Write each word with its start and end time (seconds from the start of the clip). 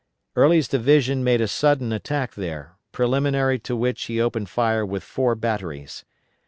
Early's 0.35 0.67
division 0.67 1.23
made 1.23 1.41
a 1.41 1.47
sudden 1.47 1.93
attack 1.93 2.33
there, 2.33 2.75
preliminary 2.91 3.59
to 3.59 3.75
which 3.75 4.05
he 4.05 4.19
opened 4.19 4.49
fire 4.49 4.83
with 4.83 5.03
four 5.03 5.35
batteries. 5.35 6.05